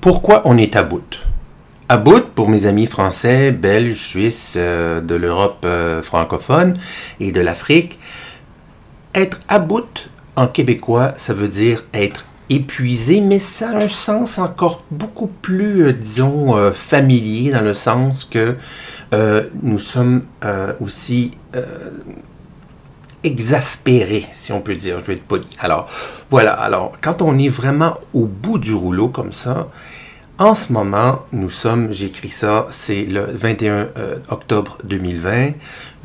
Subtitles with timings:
[0.00, 1.20] Pourquoi on est à bout
[1.90, 6.74] À bout, pour mes amis français, belges, suisses, euh, de l'Europe euh, francophone
[7.20, 7.98] et de l'Afrique,
[9.14, 14.38] être à bout en québécois, ça veut dire être épuisé, mais ça a un sens
[14.38, 18.56] encore beaucoup plus, euh, disons, familier, dans le sens que
[19.62, 20.22] nous sommes
[20.80, 21.32] aussi
[23.24, 25.46] exaspéré, si on peut dire, je vais être poli.
[25.58, 25.86] Alors,
[26.30, 29.68] voilà, alors, quand on est vraiment au bout du rouleau comme ça,
[30.40, 35.50] en ce moment, nous sommes, j'écris ça, c'est le 21 euh, octobre 2020.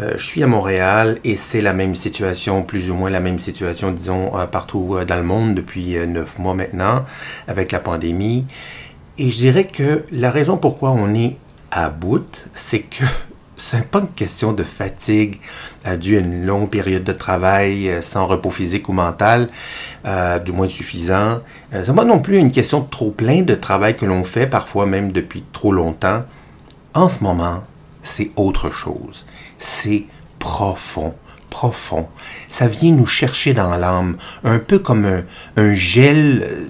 [0.02, 3.40] Euh, je suis à Montréal et c'est la même situation, plus ou moins la même
[3.40, 7.06] situation, disons, euh, partout dans le monde depuis neuf mois maintenant,
[7.48, 8.46] avec la pandémie.
[9.18, 11.38] Et je dirais que la raison pourquoi on est
[11.72, 13.06] à bout, c'est que
[13.56, 15.40] c'est pas une question de fatigue
[15.86, 19.50] euh, due à une longue période de travail euh, sans repos physique ou mental,
[20.06, 21.42] euh, du moins suffisant.
[21.74, 24.48] Euh, c'est pas non plus une question de trop plein de travail que l'on fait,
[24.48, 26.24] parfois même depuis trop longtemps.
[26.94, 27.64] En ce moment,
[28.02, 29.26] c'est autre chose.
[29.58, 30.06] C'est
[30.40, 31.16] profond
[31.56, 32.10] profond.
[32.50, 35.24] Ça vient nous chercher dans l'âme, un peu comme un,
[35.56, 36.68] un gel,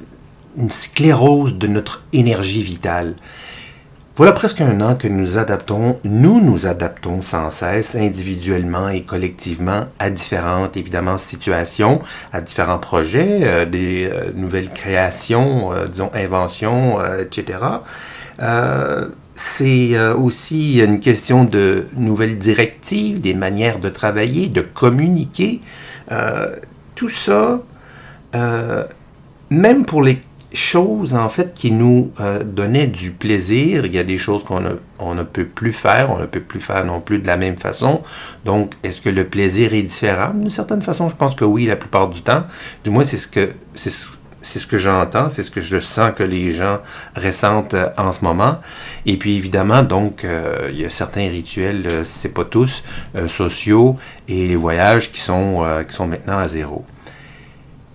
[0.55, 3.15] une sclérose de notre énergie vitale.
[4.17, 9.87] Voilà presque un an que nous adaptons, nous nous adaptons sans cesse, individuellement et collectivement,
[9.99, 16.97] à différentes, évidemment, situations, à différents projets, euh, des euh, nouvelles créations, euh, disons, inventions,
[17.19, 17.59] etc.
[19.35, 25.59] c'est aussi une question de nouvelles directives, des manières de travailler, de communiquer.
[26.95, 27.59] tout ça,
[29.49, 30.21] même pour les
[30.55, 33.85] choses en fait qui nous euh, donnaient du plaisir.
[33.85, 34.63] Il y a des choses qu'on
[34.99, 37.57] on ne peut plus faire, on ne peut plus faire non plus de la même
[37.57, 38.01] façon.
[38.45, 40.33] Donc, est-ce que le plaisir est différent?
[40.33, 42.43] D'une certaine façon, je pense que oui, la plupart du temps.
[42.83, 43.91] Du moins, c'est ce que c'est
[44.41, 46.77] c'est ce que j'entends, c'est ce que je sens que les gens
[47.15, 48.59] ressentent euh, en ce moment.
[49.07, 52.83] Et puis évidemment, donc, euh, il y a certains rituels, c'est pas tous,
[53.27, 53.95] sociaux
[54.27, 56.85] et les voyages qui sont, qui sont maintenant à zéro.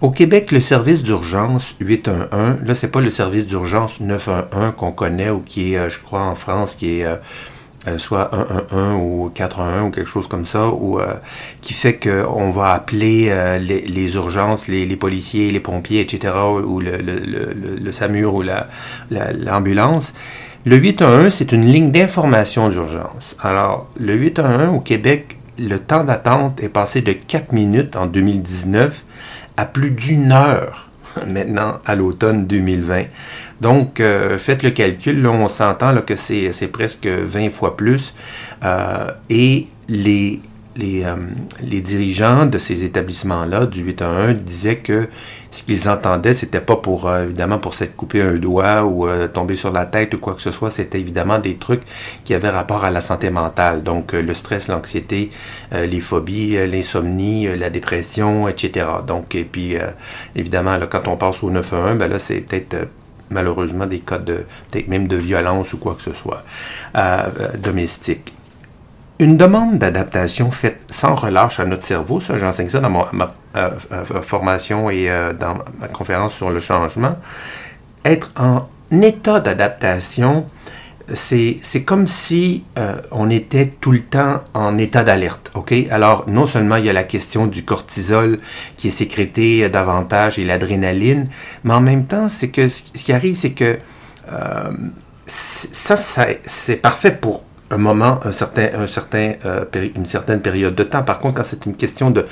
[0.00, 5.28] Au Québec, le service d'urgence 811, là, c'est pas le service d'urgence 911 qu'on connaît
[5.28, 7.16] ou qui est, euh, je crois, en France, qui est euh,
[7.86, 8.30] euh, soit
[8.70, 10.98] 111 ou 411 ou quelque chose comme ça, ou
[11.60, 16.34] qui fait qu'on va appeler les, urgences, les, policiers, les pompiers, etc.,
[16.64, 18.42] ou le, le, le, SAMUR ou
[19.10, 20.14] l'ambulance.
[20.64, 23.36] le 811, c'est une ligne d'information d'urgence.
[23.38, 29.04] Alors, le 811 au Québec, le temps d'attente est passé de 4 minutes en 2019
[29.64, 30.90] plus d'une heure
[31.26, 33.04] maintenant à l'automne 2020.
[33.60, 38.14] Donc, euh, faites le calcul, on s'entend que c'est presque 20 fois plus.
[38.64, 40.40] Euh, et les
[40.80, 41.16] les, euh,
[41.62, 45.08] les, dirigeants de ces établissements-là, du 8 à 1, disaient que
[45.50, 49.28] ce qu'ils entendaient, c'était pas pour, euh, évidemment, pour s'être coupé un doigt ou euh,
[49.28, 51.82] tomber sur la tête ou quoi que ce soit, c'était évidemment des trucs
[52.24, 53.82] qui avaient rapport à la santé mentale.
[53.82, 55.30] Donc, le stress, l'anxiété,
[55.72, 58.86] les phobies, l'insomnie, la dépression, etc.
[59.06, 59.76] Donc, et puis,
[60.34, 62.88] évidemment, quand on passe au 9 à 1, ben là, c'est peut-être
[63.30, 66.44] malheureusement des cas de, peut-être même de violence ou quoi que ce soit,
[67.58, 68.32] domestique
[69.20, 73.70] une demande d'adaptation faite sans relâche à notre cerveau, ça j'enseigne ça dans ma euh,
[73.92, 77.16] euh, formation et euh, dans ma conférence sur le changement,
[78.04, 80.46] être en état d'adaptation,
[81.12, 82.64] c'est, comme si
[83.10, 85.74] on était tout le temps en état d'alerte, ok?
[85.90, 88.38] Alors, non seulement il y a la question du cortisol
[88.76, 91.28] qui est sécrété davantage et l'adrénaline,
[91.64, 93.78] mais en même temps, c'est que ce qui arrive, c'est que
[95.26, 97.42] ça, ça c'est parfait pour
[97.72, 99.64] un moment, un certain, un certain, euh,
[99.94, 101.04] une certaine période de temps.
[101.04, 102.26] Par contre, quand c'est une question de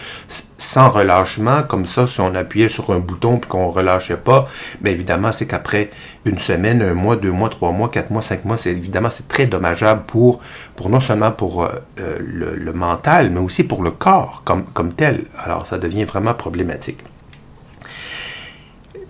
[0.58, 4.46] sans relâchement, comme ça, si on appuyait sur un bouton puis qu'on relâchait pas,
[4.80, 5.90] bien évidemment, c'est qu'après
[6.24, 9.28] une semaine, un mois, deux mois, trois mois, quatre mois, cinq mois, c'est évidemment c'est
[9.28, 10.40] très dommageable pour,
[10.74, 11.70] pour non seulement pour euh,
[12.18, 15.24] le, le, mental, mais aussi pour le corps comme, comme tel.
[15.36, 16.98] Alors, ça devient vraiment problématique.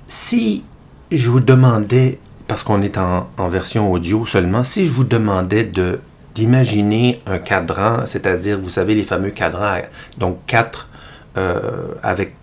[0.07, 0.63] Si
[1.11, 5.65] je vous demandais parce qu'on est en, en, version audio seulement, si je vous demandais
[5.65, 6.01] de
[6.39, 9.83] d'imaginer un cadran, c'est-à-dire, vous savez, les fameux cadrans,
[10.19, 10.89] donc quatre,
[11.37, 12.35] euh, avec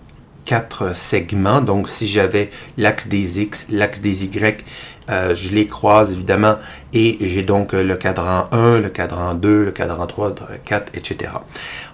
[0.45, 1.62] quatre segments.
[1.62, 4.63] Donc, si j'avais l'axe des X, l'axe des Y,
[5.09, 6.56] euh, je les croise évidemment
[6.94, 10.33] et j'ai donc le cadran 1, le cadran 2, le cadran 3,
[10.63, 11.31] 4, etc.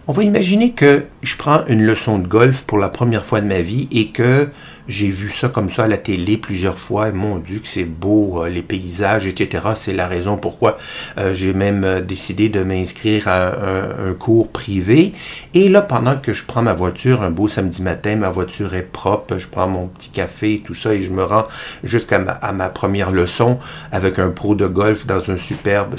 [0.08, 3.46] On va imaginer que je prends une leçon de golf pour la première fois de
[3.46, 4.50] ma vie et que
[4.88, 7.12] j'ai vu ça comme ça à la télé plusieurs fois.
[7.12, 9.64] Mon Dieu, que c'est beau, euh, les paysages, etc.
[9.76, 10.78] C'est la raison pourquoi
[11.18, 15.14] euh, j'ai même euh, décidé de m'inscrire à un, cours privé.
[15.54, 18.82] Et là, pendant que je prends ma voiture, un beau samedi matin, ma voiture est
[18.82, 21.46] propre, je prends mon petit café et tout ça, et je me rends
[21.84, 23.60] jusqu'à ma, première leçon
[23.92, 25.96] avec un pro de golf dans un superbe,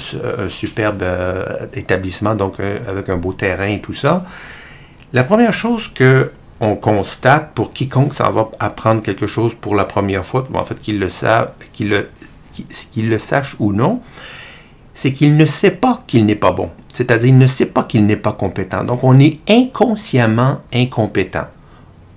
[0.49, 1.03] superbe
[1.73, 4.23] établissement, donc avec un beau terrain et tout ça.
[5.13, 9.85] La première chose que on constate pour quiconque s'en va apprendre quelque chose pour la
[9.85, 12.09] première fois, en fait qu'il le,
[12.91, 14.01] qu'il le sache ou non,
[14.93, 16.69] c'est qu'il ne sait pas qu'il n'est pas bon.
[16.87, 18.83] C'est-à-dire il ne sait pas qu'il n'est pas compétent.
[18.83, 21.47] Donc on est inconsciemment incompétent.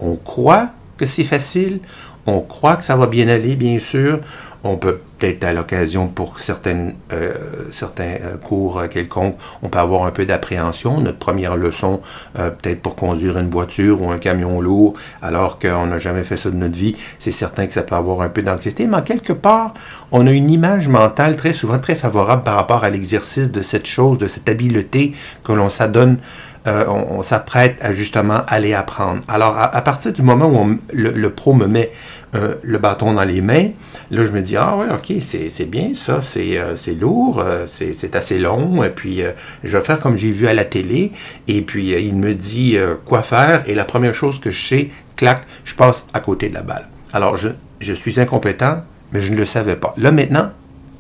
[0.01, 1.81] On croit que c'est facile,
[2.27, 4.21] on croit que ça va bien aller, bien sûr.
[4.65, 7.35] On peut peut-être à l'occasion pour euh,
[7.71, 11.01] certains euh, cours quelconques, on peut avoir un peu d'appréhension.
[11.01, 12.01] Notre première leçon,
[12.37, 16.37] euh, peut-être pour conduire une voiture ou un camion lourd, alors qu'on n'a jamais fait
[16.37, 18.89] ça de notre vie, c'est certain que ça peut avoir un peu d'anxiété.
[18.89, 19.75] Mais en quelque part,
[20.11, 23.87] on a une image mentale très souvent très favorable par rapport à l'exercice de cette
[23.87, 25.13] chose, de cette habileté
[25.45, 26.19] que l'on s'adonne
[26.67, 29.23] euh, on, s'apprête à justement aller apprendre.
[29.29, 31.91] Alors, à, partir du moment où le, pro me met
[32.35, 33.71] euh, le bâton dans les mains,
[34.11, 38.39] là, je me dis, ah ouais, ok, c'est bien ça, c'est euh, lourd, c'est assez
[38.39, 39.23] long, et puis
[39.63, 41.13] je vais faire comme j'ai vu à la télé,
[41.47, 45.43] et puis il me dit quoi faire, et la première chose que je sais, clac,
[45.65, 46.89] je passe à côté de la balle.
[47.13, 48.83] Alors, je, je suis incompétent,
[49.13, 49.95] mais je ne le savais pas.
[49.97, 50.51] Là, maintenant,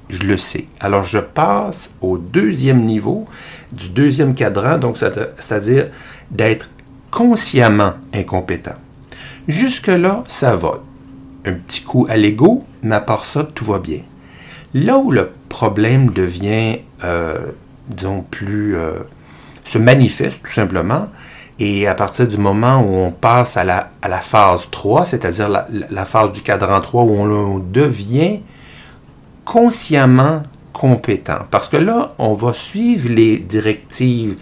[0.09, 0.67] je le sais.
[0.81, 3.27] Alors je passe au deuxième niveau
[3.73, 5.91] du deuxième cadran, donc c'est-à-dire
[6.31, 6.71] d'être
[7.11, 8.77] consciemment incompétent.
[9.49, 10.83] Jusque-là, ça va.
[11.45, 14.01] Un petit coup à l'ego, mais à part ça, tout va bien.
[14.75, 17.39] Là où le problème devient, euh,
[17.89, 18.77] disons, plus...
[18.77, 18.95] Euh,
[19.65, 21.09] se manifeste tout simplement,
[21.59, 26.05] et à partir du moment où on passe à la, phase 3, c'est-à-dire la, la,
[26.05, 28.41] phase du cadran 3, où on devient
[29.47, 30.43] consciemment
[30.75, 31.39] compétent.
[31.51, 34.37] Parce que là, on va suivre les directives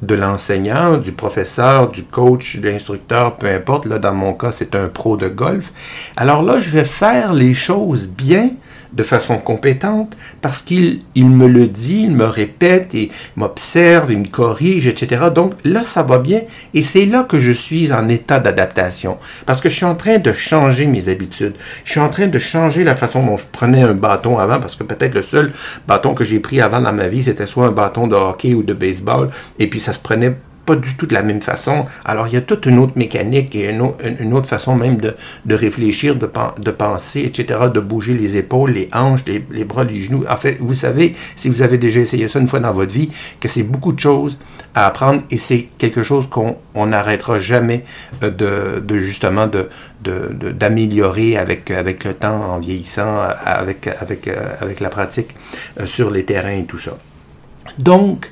[0.00, 3.84] de l'enseignant, du professeur, du coach, de l'instructeur, peu importe.
[3.84, 6.12] Là, dans mon cas, c'est un pro de golf.
[6.16, 8.50] Alors là, je vais faire les choses bien
[8.94, 14.18] de façon compétente parce qu'il il me le dit, il me répète, et m'observe, il
[14.20, 15.24] me corrige, etc.
[15.34, 16.42] Donc là, ça va bien
[16.72, 20.18] et c'est là que je suis en état d'adaptation parce que je suis en train
[20.18, 21.54] de changer mes habitudes.
[21.84, 24.76] Je suis en train de changer la façon dont je prenais un bâton avant parce
[24.76, 25.52] que peut-être le seul
[25.86, 28.62] bâton que j'ai pris avant dans ma vie, c'était soit un bâton de hockey ou
[28.62, 31.86] de baseball et puis ça se prenait pas du tout de la même façon.
[32.04, 35.14] Alors, il y a toute une autre mécanique et une, autre, façon même de,
[35.54, 36.28] réfléchir, de,
[36.58, 40.24] de, penser, etc., de bouger les épaules, les hanches, les, bras, les genoux.
[40.28, 43.08] En fait, vous savez, si vous avez déjà essayé ça une fois dans votre vie,
[43.40, 44.38] que c'est beaucoup de choses
[44.74, 47.84] à apprendre et c'est quelque chose qu'on n'arrêtera jamais
[48.22, 49.68] euh, de, de justement de,
[50.02, 55.34] d'améliorer avec, avec le temps en vieillissant, avec, avec, euh, avec la pratique
[55.80, 56.96] euh, sur les terrains et tout ça.
[57.78, 58.30] Donc,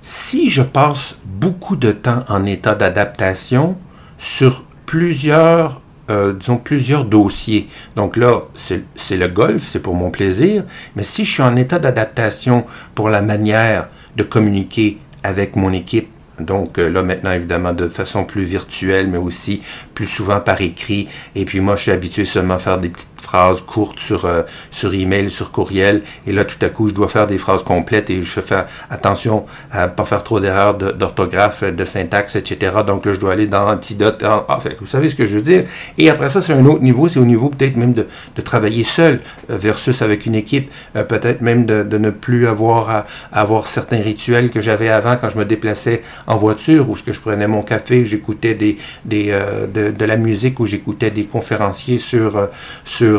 [0.00, 3.76] si je passe beaucoup de temps en état d'adaptation
[4.18, 5.80] sur plusieurs,
[6.10, 10.64] euh, disons, plusieurs dossiers, donc là, c'est le golf, c'est pour mon plaisir,
[10.96, 12.64] mais si je suis en état d'adaptation
[12.94, 16.08] pour la manière de communiquer avec mon équipe,
[16.40, 19.62] donc euh, là maintenant évidemment de façon plus virtuelle, mais aussi
[19.94, 21.08] plus souvent par écrit.
[21.34, 24.42] Et puis moi je suis habitué seulement à faire des petites phrases courtes sur euh,
[24.70, 26.02] sur email, sur courriel.
[26.26, 29.44] Et là tout à coup je dois faire des phrases complètes et je fais attention
[29.70, 32.78] à pas faire trop d'erreurs d'orthographe, de, syntaxe, etc.
[32.86, 34.22] Donc là je dois aller dans Antidote.
[34.24, 34.44] En,
[34.80, 35.64] vous savez ce que je veux dire.
[35.98, 38.06] Et après ça c'est un autre niveau, c'est au niveau peut-être même de,
[38.36, 40.70] de travailler seul euh, versus avec une équipe.
[40.94, 45.30] peut-être même de, de, ne plus avoir à, avoir certains rituels que j'avais avant quand
[45.30, 49.30] je me déplaçais en voiture où ce que je prenais mon café, j'écoutais des, des
[49.30, 52.46] euh, de, la musique, où j'écoutais des conférenciers sur, euh,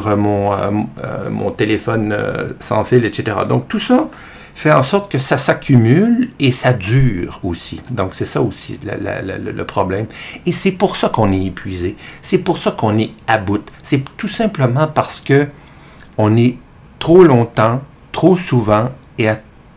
[0.01, 0.69] sur mon, euh,
[1.29, 2.15] mon téléphone
[2.59, 3.37] sans fil, etc.
[3.47, 4.09] Donc tout ça
[4.55, 7.81] fait en sorte que ça s'accumule et ça dure aussi.
[7.89, 10.05] Donc c'est ça aussi le problème.
[10.45, 11.95] Et c'est pour ça qu'on est épuisé.
[12.21, 13.63] C'est pour ça qu'on est à bout.
[13.81, 15.47] C'est tout simplement parce que
[16.17, 16.57] on est
[16.99, 17.81] trop longtemps,
[18.11, 19.29] trop souvent et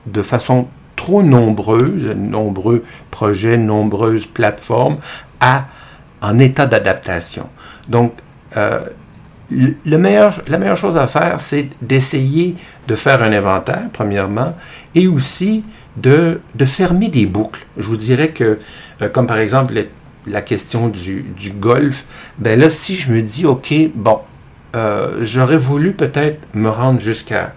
[0.07, 4.97] de façon trop nombreuses, nombreux projets, nombreuses plateformes
[5.41, 5.67] à,
[6.21, 7.49] en état d'adaptation.
[7.89, 8.15] Donc,
[8.57, 8.81] euh,
[9.51, 12.57] la meilleure chose à faire, c'est d'essayer
[12.89, 14.57] de faire un inventaire, premièrement,
[14.95, 15.65] et aussi
[15.97, 17.67] de, fermer des boucles.
[17.77, 18.59] Je vous dirais que,
[19.03, 19.75] euh, comme par exemple
[20.27, 21.25] la question du,
[21.59, 22.05] golf,
[22.39, 24.21] ben là, si je me dis, OK, bon,
[24.75, 27.55] euh, j'aurais voulu peut-être me rendre jusqu'à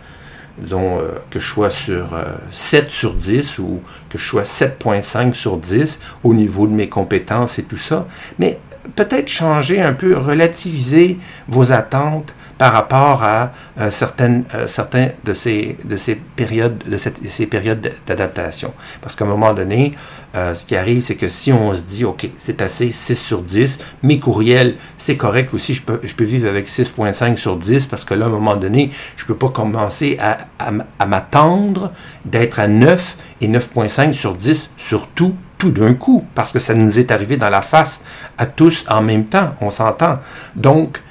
[0.60, 2.08] disons, que je sois sur
[2.52, 3.80] 7 sur 10 ou
[4.10, 8.08] que je sois 7.5 sur 10 au niveau de mes compétences et tout ça.
[8.40, 8.60] Mais
[8.96, 11.18] peut-être changer un peu, relativiser
[11.48, 16.98] vos attentes par rapport à euh, certaines, euh, certains de ces, de ces périodes, de
[16.98, 18.74] ces périodes d'adaptation.
[19.02, 19.92] Parce qu'à un moment donné,
[20.36, 23.42] euh, ce qui arrive, c'est que si on se dit, OK, c'est assez 6 sur
[23.42, 27.86] 10, mes courriels, c'est correct aussi, je peux, je peux vivre avec 6.5 sur 10
[27.86, 31.92] parce que là, à un moment donné, je peux pas commencer à, à, à m'attendre
[32.26, 36.74] d'être à 9 et 9.5 sur 10 sur tout tout d'un coup, parce que ça
[36.74, 38.02] nous est arrivé dans la face
[38.38, 40.20] à tous en même temps, on s'entend.
[40.56, 41.02] Donc,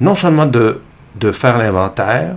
[0.00, 0.80] non seulement de,
[1.16, 2.36] de faire l'inventaire,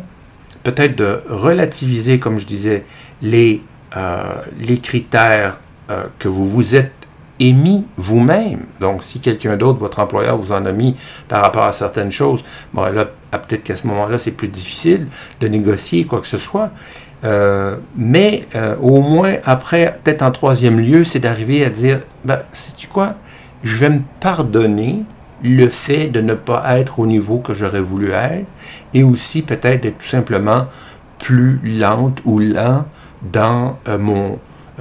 [0.63, 2.85] peut-être de relativiser, comme je disais,
[3.21, 3.61] les,
[3.95, 5.59] euh, les critères
[5.89, 6.93] euh, que vous vous êtes
[7.39, 8.61] émis vous-même.
[8.79, 10.95] Donc, si quelqu'un d'autre, votre employeur, vous en a mis
[11.27, 15.07] par rapport à certaines choses, bon, là, peut-être qu'à ce moment-là, c'est plus difficile
[15.39, 16.71] de négocier quoi que ce soit.
[17.23, 22.41] Euh, mais euh, au moins, après, peut-être en troisième lieu, c'est d'arriver à dire, ben,
[22.51, 23.13] sais-tu quoi,
[23.63, 25.03] je vais me pardonner
[25.41, 28.45] le fait de ne pas être au niveau que j'aurais voulu être,
[28.93, 30.67] et aussi peut-être d'être tout simplement
[31.19, 32.85] plus lente ou lent
[33.31, 34.39] dans euh, mon,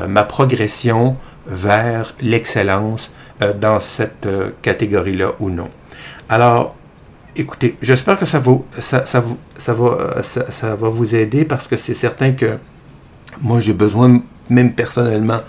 [0.08, 3.12] ma progression vers l'excellence
[3.60, 4.28] dans cette
[4.62, 5.68] catégorie-là ou non.
[6.28, 6.76] Alors,
[7.36, 8.42] écoutez, j'espère que ça,
[8.78, 9.24] ça, ça,
[9.56, 12.58] ça, va, ça, ça va vous aider parce que c'est certain que
[13.40, 14.20] moi, j'ai besoin,
[14.50, 15.40] même personnellement,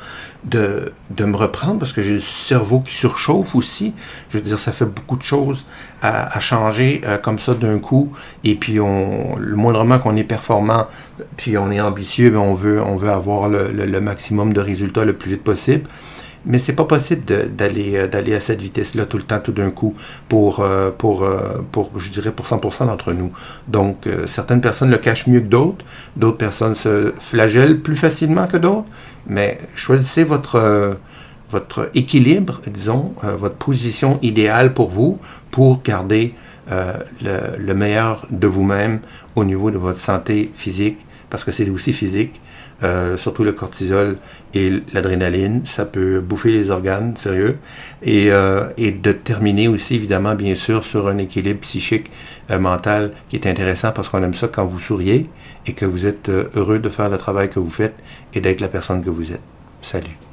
[0.46, 3.94] de, de me reprendre parce que j'ai le cerveau qui surchauffe aussi.
[4.30, 5.66] Je veux dire, ça fait beaucoup de choses
[6.02, 8.12] à, changer euh, comme ça d'un coup.
[8.44, 10.88] Et puis, on, le moindrement qu'on est performant,
[11.38, 15.06] puis on est ambitieux, ben on, veut, on veut avoir le, le maximum de résultats
[15.06, 15.84] le plus vite possible
[16.46, 17.24] mais c'est pas possible
[17.56, 19.94] d'aller euh, d'aller à cette vitesse-là tout le temps, tout d'un coup,
[20.30, 23.32] pour, euh, pour, euh, pour, je dirais, pour 100% d'entre nous.
[23.68, 25.86] Donc, certaines personnes le cachent mieux que d'autres,
[26.16, 28.88] d'autres personnes se flagellent plus facilement que d'autres,
[29.28, 30.98] mais choisissez votre,
[31.50, 35.20] votre équilibre, disons, votre position idéale pour vous,
[35.52, 36.34] pour garder
[36.70, 39.00] le, le meilleur de vous-même
[39.36, 40.98] au niveau de votre santé physique,
[41.34, 42.40] parce que c'est aussi physique,
[42.84, 44.18] euh, surtout le cortisol
[44.54, 45.66] et l'adrénaline.
[45.66, 47.58] Ça peut bouffer les organes, sérieux.
[48.04, 52.12] Et, euh, de terminer aussi, évidemment, bien sûr, sur un équilibre psychique,
[52.52, 55.28] euh, mental qui est intéressant parce qu'on aime ça quand vous souriez
[55.66, 57.96] et que vous êtes heureux de faire le travail que vous faites
[58.36, 59.42] et d'être la personne que vous êtes.
[59.82, 60.33] Salut.